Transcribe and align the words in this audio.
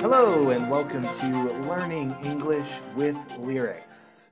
Hello, 0.00 0.50
and 0.50 0.70
welcome 0.70 1.12
to 1.14 1.52
Learning 1.66 2.14
English 2.22 2.78
with 2.94 3.16
Lyrics. 3.36 4.30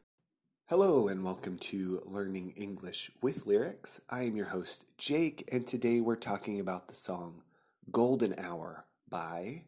Hello, 0.67 1.09
and 1.09 1.25
welcome 1.25 1.59
to 1.59 2.01
Learning 2.07 2.53
English 2.53 3.11
with 3.21 3.47
Lyrics. 3.47 4.01
I 4.09 4.23
am 4.23 4.37
your 4.37 4.47
host, 4.47 4.87
Jake, 4.97 5.49
and 5.51 5.67
today 5.67 5.99
we're 5.99 6.15
talking 6.15 6.61
about 6.61 6.87
the 6.87 6.95
song 6.95 7.43
Golden 7.91 8.39
Hour 8.39 8.85
by 9.09 9.65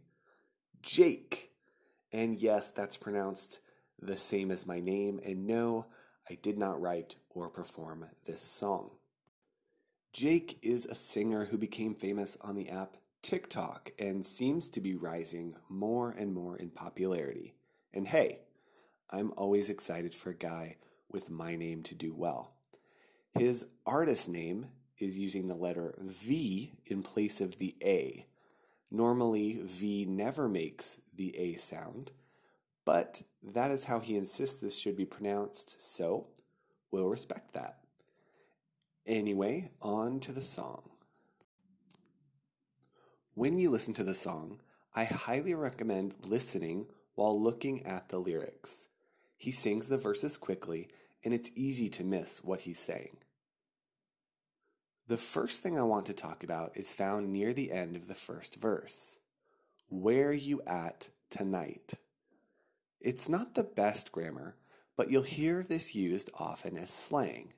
JVKE. 0.85 1.49
And 2.13 2.37
yes, 2.37 2.71
that's 2.71 2.97
pronounced 2.97 3.59
the 4.01 4.17
same 4.17 4.53
as 4.53 4.69
my 4.69 4.79
name, 4.79 5.19
and 5.25 5.49
no, 5.49 5.87
I 6.31 6.39
did 6.41 6.57
not 6.57 6.81
write 6.81 7.17
or 7.29 7.49
perform 7.49 8.07
this 8.25 8.43
song. 8.43 8.93
JVKE 10.15 10.59
is 10.63 10.87
a 10.87 10.95
singer 10.95 11.47
who 11.47 11.59
became 11.59 11.97
famous 11.97 12.39
on 12.41 12.55
the 12.55 12.69
app 12.69 12.99
TikTok 13.23 13.93
and 13.99 14.25
seems 14.25 14.69
to 14.71 14.81
be 14.81 14.95
rising 14.95 15.57
more 15.69 16.11
and 16.11 16.33
more 16.33 16.57
in 16.57 16.71
popularity. 16.71 17.55
And 17.93 18.09
hey, 18.09 18.41
I'm 19.11 19.33
always 19.37 19.71
excited 19.71 20.15
for 20.15 20.31
a 20.31 20.35
guy 20.35 20.77
with 21.11 21.31
my 21.31 21.57
name 21.57 21.83
to 21.85 21.95
do 21.95 22.15
well. 22.15 22.53
His 23.35 23.67
artist 23.87 24.29
name 24.29 24.67
is 24.99 25.19
using 25.19 25.49
the 25.49 25.55
letter 25.55 25.95
V 26.01 26.73
in 26.87 27.03
place 27.03 27.41
of 27.41 27.59
the 27.59 27.77
A. 27.83 28.27
Normally, 28.91 29.61
V 29.63 30.05
never 30.07 30.49
makes 30.49 31.01
the 31.15 31.37
A 31.37 31.55
sound, 31.55 32.11
but 32.85 33.23
that 33.43 33.71
is 33.71 33.85
how 33.85 34.01
he 34.01 34.17
insists 34.17 34.61
this 34.61 34.79
should 34.79 34.97
be 34.97 35.05
pronounced, 35.05 35.81
so 35.81 36.27
we'll 36.91 37.09
respect 37.09 37.53
that. 37.53 37.79
Anyway, 39.07 39.71
on 39.81 40.21
to 40.21 40.33
the 40.33 40.43
song. 40.43 40.91
When 43.39 43.57
you 43.57 43.71
listen 43.71 43.95
to 43.95 44.03
the 44.03 44.15
song, 44.15 44.59
I 44.97 45.05
highly 45.05 45.55
recommend 45.55 46.17
listening 46.25 46.89
while 47.15 47.41
looking 47.41 47.87
at 47.87 48.09
the 48.09 48.19
lyrics. 48.19 48.89
He 49.37 49.53
sings 49.53 49.87
the 49.89 49.97
verses 49.97 50.37
quickly, 50.37 50.89
and 51.23 51.33
it's 51.33 51.53
easy 51.55 51.89
to 51.91 52.03
miss 52.03 52.43
what 52.43 52.63
he's 52.63 52.81
saying. 52.81 53.19
The 55.07 55.17
first 55.17 55.63
thing 55.63 55.79
I 55.79 55.83
want 55.83 56.07
to 56.07 56.15
talk 56.15 56.43
about 56.43 56.77
is 56.77 56.97
found 56.97 57.33
near 57.33 57.53
the 57.53 57.71
end 57.71 57.95
of 57.95 58.09
the 58.09 58.17
first 58.17 58.57
verse. 58.57 59.21
Where 59.89 60.33
you 60.33 60.61
at 60.67 61.11
tonight? 61.31 61.93
It's 63.01 63.29
not 63.29 63.55
the 63.55 63.63
best 63.63 64.11
grammar, 64.11 64.57
but 64.97 65.13
you'll 65.13 65.23
hear 65.23 65.63
this 65.63 65.95
used 65.95 66.29
often 66.35 66.77
as 66.77 66.91
slang. 66.91 67.53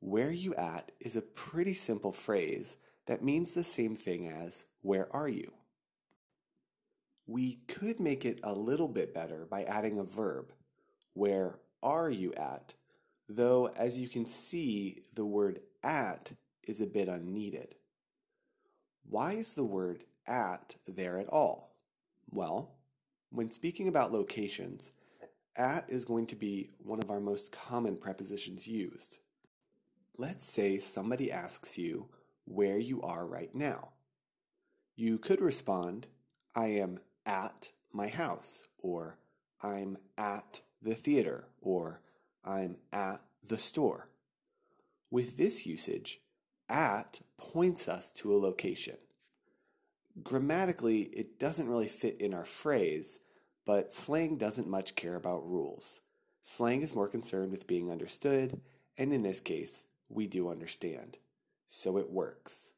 Where 0.00 0.32
you 0.32 0.56
at 0.56 0.90
is 0.98 1.14
a 1.14 1.22
pretty 1.22 1.74
simple 1.74 2.10
phrase 2.10 2.78
that 3.06 3.22
means 3.22 3.52
the 3.52 3.62
same 3.62 3.94
thing 3.94 4.26
as 4.26 4.64
where 4.82 5.08
are 5.14 5.28
you? 5.28 5.52
We 7.26 7.60
could 7.68 7.98
make 8.00 8.24
it 8.24 8.40
a 8.42 8.52
little 8.52 8.88
bit 8.88 9.14
better 9.14 9.46
by 9.50 9.62
adding 9.64 9.98
a 9.98 10.04
verb. 10.04 10.52
Where 11.14 11.54
are 11.82 12.10
you 12.10 12.32
at? 12.34 12.74
Though, 13.28 13.68
as 13.68 13.98
you 13.98 14.08
can 14.08 14.26
see, 14.26 15.04
the 15.14 15.24
word 15.24 15.60
at 15.82 16.32
is 16.64 16.80
a 16.80 16.86
bit 16.86 17.08
unneeded. 17.08 17.76
Why 19.08 19.32
is 19.32 19.54
the 19.54 19.64
word 19.64 20.04
at 20.26 20.76
there 20.86 21.18
at 21.18 21.28
all? 21.28 21.76
Well, 22.30 22.72
when 23.30 23.50
speaking 23.50 23.88
about 23.88 24.12
locations, 24.12 24.92
at 25.56 25.90
is 25.90 26.04
going 26.04 26.26
to 26.26 26.36
be 26.36 26.70
one 26.78 27.02
of 27.02 27.10
our 27.10 27.20
most 27.20 27.52
common 27.52 27.96
prepositions 27.96 28.66
used. 28.66 29.18
Let's 30.16 30.44
say 30.44 30.78
somebody 30.78 31.30
asks 31.30 31.78
you 31.78 32.08
where 32.44 32.78
you 32.78 33.00
are 33.02 33.26
right 33.26 33.54
now. 33.54 33.90
You 34.94 35.18
could 35.18 35.40
respond, 35.40 36.06
I 36.54 36.66
am 36.66 37.00
at 37.24 37.70
my 37.92 38.08
house, 38.08 38.64
or 38.78 39.18
I'm 39.62 39.98
at 40.18 40.60
the 40.82 40.94
theater, 40.94 41.46
or 41.60 42.00
I'm 42.44 42.76
at 42.92 43.20
the 43.46 43.58
store. 43.58 44.08
With 45.10 45.36
this 45.36 45.66
usage, 45.66 46.20
at 46.68 47.20
points 47.36 47.88
us 47.88 48.12
to 48.12 48.34
a 48.34 48.38
location. 48.38 48.96
Grammatically, 50.22 51.02
it 51.02 51.38
doesn't 51.38 51.68
really 51.68 51.88
fit 51.88 52.20
in 52.20 52.34
our 52.34 52.44
phrase, 52.44 53.20
but 53.64 53.92
slang 53.92 54.36
doesn't 54.36 54.68
much 54.68 54.94
care 54.94 55.14
about 55.14 55.48
rules. 55.48 56.00
Slang 56.42 56.82
is 56.82 56.94
more 56.94 57.08
concerned 57.08 57.50
with 57.50 57.66
being 57.66 57.90
understood, 57.90 58.60
and 58.98 59.12
in 59.12 59.22
this 59.22 59.40
case, 59.40 59.86
we 60.08 60.26
do 60.26 60.50
understand. 60.50 61.16
So 61.68 61.96
it 61.96 62.10
works. 62.10 62.72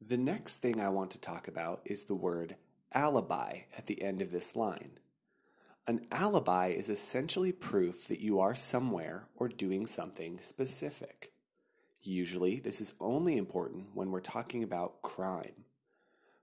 The 0.00 0.16
next 0.16 0.58
thing 0.58 0.80
I 0.80 0.90
want 0.90 1.10
to 1.12 1.20
talk 1.20 1.48
about 1.48 1.82
is 1.84 2.04
the 2.04 2.14
word 2.14 2.56
alibi 2.92 3.60
at 3.76 3.86
the 3.86 4.00
end 4.02 4.22
of 4.22 4.30
this 4.30 4.54
line. 4.54 4.98
An 5.86 6.06
alibi 6.12 6.68
is 6.68 6.88
essentially 6.88 7.50
proof 7.50 8.06
that 8.06 8.20
you 8.20 8.38
are 8.38 8.54
somewhere 8.54 9.28
or 9.34 9.48
doing 9.48 9.86
something 9.86 10.38
specific. 10.40 11.32
Usually, 12.00 12.60
this 12.60 12.80
is 12.80 12.94
only 13.00 13.36
important 13.36 13.88
when 13.94 14.10
we're 14.10 14.20
talking 14.20 14.62
about 14.62 15.02
crime. 15.02 15.64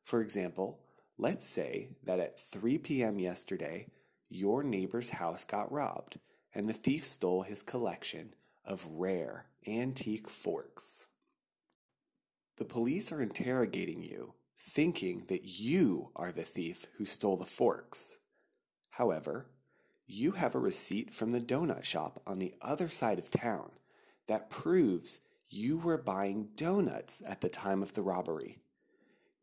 For 0.03 0.21
example, 0.21 0.79
let's 1.17 1.45
say 1.45 1.89
that 2.03 2.19
at 2.19 2.39
3 2.39 2.77
p.m. 2.79 3.19
yesterday, 3.19 3.87
your 4.29 4.63
neighbor's 4.63 5.11
house 5.11 5.43
got 5.43 5.71
robbed 5.71 6.19
and 6.53 6.67
the 6.67 6.73
thief 6.73 7.05
stole 7.05 7.43
his 7.43 7.63
collection 7.63 8.33
of 8.65 8.87
rare 8.91 9.45
antique 9.65 10.29
forks. 10.29 11.07
The 12.57 12.65
police 12.65 13.11
are 13.11 13.21
interrogating 13.21 14.01
you, 14.01 14.33
thinking 14.57 15.25
that 15.27 15.43
you 15.43 16.11
are 16.15 16.31
the 16.31 16.43
thief 16.43 16.87
who 16.97 17.05
stole 17.05 17.37
the 17.37 17.45
forks. 17.45 18.17
However, 18.91 19.47
you 20.07 20.33
have 20.33 20.55
a 20.55 20.59
receipt 20.59 21.13
from 21.13 21.31
the 21.31 21.41
donut 21.41 21.83
shop 21.83 22.21
on 22.25 22.39
the 22.39 22.53
other 22.61 22.87
side 22.87 23.19
of 23.19 23.29
town 23.29 23.71
that 24.27 24.49
proves 24.49 25.19
you 25.49 25.77
were 25.77 25.97
buying 25.97 26.49
donuts 26.55 27.21
at 27.25 27.41
the 27.41 27.49
time 27.49 27.81
of 27.81 27.93
the 27.93 28.01
robbery. 28.01 28.59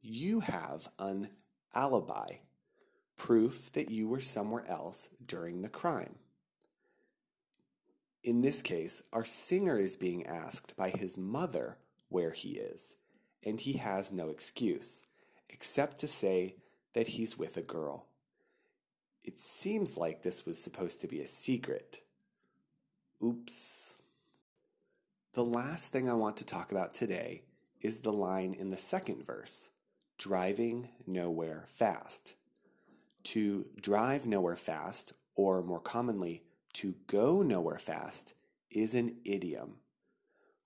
You 0.01 0.41
have 0.41 0.89
an 0.99 1.31
alibi, 1.75 2.37
proof 3.17 3.71
that 3.73 3.91
you 3.91 4.09
were 4.09 4.21
somewhere 4.21 4.69
else 4.69 5.11
during 5.25 5.63
the 5.63 5.69
crime. 5.69 6.17
In 8.25 8.41
this 8.41 8.63
case, 8.63 9.03
our 9.13 9.25
singer 9.25 9.79
is 9.79 9.97
being 9.97 10.27
asked 10.27 10.77
by 10.77 10.91
his 10.91 11.19
mother 11.19 11.79
where 12.09 12.33
he 12.33 12.53
is, 12.53 12.97
and 13.45 13.61
he 13.61 13.75
has 13.75 14.13
no 14.13 14.29
excuse, 14.29 15.05
except 15.49 15.99
to 15.99 16.09
say 16.09 16.57
that 16.95 17.09
he's 17.09 17.39
with 17.39 17.57
a 17.57 17.63
girl. 17.63 18.07
It 19.25 19.39
seems 19.39 19.97
like 19.97 20.23
this 20.23 20.45
was 20.45 20.63
supposed 20.63 21.01
to 21.01 21.07
be 21.07 21.21
a 21.21 21.27
secret. 21.27 22.01
Oops. 23.23 23.97
The 25.35 25.45
last 25.45 25.93
thing 25.93 26.11
I 26.11 26.15
want 26.15 26.37
to 26.39 26.45
talk 26.45 26.73
about 26.73 26.93
today 26.93 27.43
is 27.81 28.01
the 28.01 28.13
line 28.13 28.55
in 28.55 28.69
the 28.69 28.77
second 28.77 29.25
verse 29.25 29.71
driving 30.19 30.89
nowhere 31.07 31.65
fast. 31.67 32.35
To 33.25 33.67
drive 33.81 34.27
nowhere 34.27 34.57
fast, 34.57 35.13
or 35.35 35.63
more 35.63 35.81
commonly, 35.81 36.43
to 36.75 36.95
go 37.07 37.43
nowhere 37.43 37.79
fast 37.79 38.35
is 38.71 38.95
an 38.95 39.17
idiom. 39.25 39.79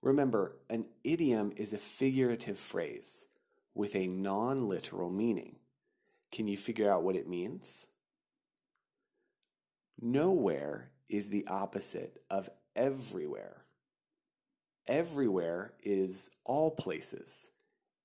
Remember, 0.07 0.55
an 0.71 0.85
idiom 1.03 1.53
is 1.57 1.73
a 1.73 1.79
figurative 1.79 2.61
phrase 2.61 3.27
with 3.75 3.97
a 3.97 4.07
non 4.07 4.69
literal 4.69 5.11
meaning. 5.11 5.57
Can 6.31 6.47
you 6.47 6.57
figure 6.57 6.89
out 6.89 7.03
what 7.03 7.17
it 7.17 7.29
means? 7.29 7.89
Nowhere 10.01 10.93
is 11.09 11.31
the 11.31 11.45
opposite 11.49 12.23
of 12.31 12.49
everywhere. 12.77 13.65
Everywhere 14.87 15.73
is 15.83 16.31
all 16.45 16.71
places, 16.71 17.51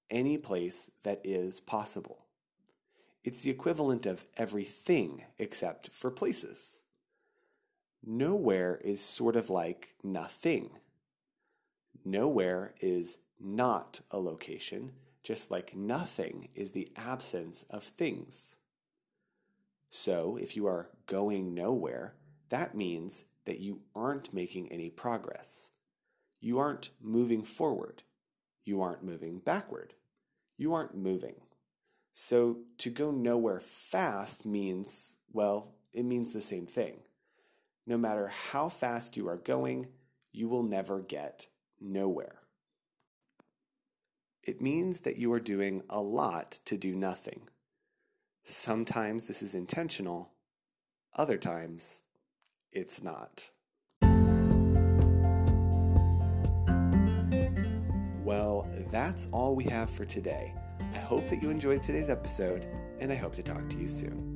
any 0.10 0.40
place 0.40 0.90
that 1.04 1.22
is 1.24 1.60
possible. 1.60 2.26
It's 3.24 3.44
the 3.44 3.52
equivalent 3.52 4.08
of 4.08 4.26
everything 4.36 5.26
except 5.38 5.90
for 5.90 6.10
places. 6.10 6.82
Nowhere 8.04 8.82
is 8.84 9.02
sort 9.02 9.36
of 9.36 9.52
like 9.52 9.94
nothing. 10.04 10.72
Nowhere 12.04 12.74
is 12.80 13.18
not 13.40 14.02
a 14.10 14.20
location, 14.20 14.94
just 15.24 15.52
like 15.52 15.76
nothing 15.76 16.50
is 16.56 16.72
the 16.72 16.92
absence 16.96 17.64
of 17.70 17.84
things. 17.84 18.58
So, 19.90 20.38
if 20.38 20.56
you 20.56 20.66
are 20.68 20.90
going 21.06 21.54
nowhere, 21.54 22.16
that 22.50 22.76
means 22.76 23.26
that 23.46 23.60
you 23.60 23.82
aren't 23.96 24.34
making 24.34 24.72
any 24.72 24.90
progress. 24.90 25.72
You 26.40 26.60
aren't 26.60 26.92
moving 27.02 27.44
forward. 27.44 28.04
You 28.64 28.82
aren't 28.82 29.04
moving 29.04 29.40
backward. 29.40 29.94
You 30.58 30.74
aren't 30.74 30.96
moving. 30.96 31.36
So, 32.14 32.60
to 32.80 32.90
go 32.90 33.12
nowhere 33.12 33.60
fast 33.60 34.46
means, 34.46 35.16
well, 35.32 35.76
it 35.94 36.04
means 36.04 36.32
the 36.32 36.42
same 36.42 36.66
thing 36.66 37.02
no 37.86 37.98
matter 37.98 38.28
how 38.28 38.70
fast 38.70 39.18
you 39.18 39.28
are 39.28 39.38
going, 39.38 39.88
you 40.32 40.48
will 40.48 40.64
never 40.64 41.02
get 41.02 41.48
nowhere. 41.82 42.40
It 44.44 44.62
means 44.62 45.02
that 45.02 45.18
you 45.18 45.32
are 45.34 45.40
doing 45.40 45.84
a 45.90 46.02
lot 46.02 46.52
to 46.66 46.78
do 46.78 46.96
nothing. 46.96 47.42
Sometimes 48.44 49.28
this 49.28 49.42
is 49.44 49.54
intentional, 49.54 50.32
other 51.16 51.38
times 51.38 52.04
it's 52.72 53.04
not. 53.04 53.50
Well, 58.24 58.70
that's 58.92 59.28
all 59.32 59.56
we 59.56 59.66
have 59.66 59.90
for 59.90 60.06
today. 60.06 60.54
I 60.80 61.00
hope 61.00 61.28
that 61.30 61.42
you 61.42 61.50
enjoyed 61.50 61.82
today's 61.82 62.10
episode, 62.10 62.66
and 63.00 63.12
I 63.12 63.16
hope 63.16 63.36
to 63.36 63.44
talk 63.44 63.70
to 63.70 63.78
you 63.78 63.88
soon. 63.88 64.31